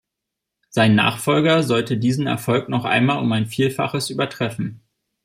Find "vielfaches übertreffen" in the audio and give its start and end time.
3.45-4.81